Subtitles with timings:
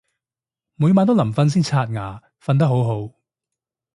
[0.77, 3.13] 每晚都臨瞓先刷牙，瞓得好好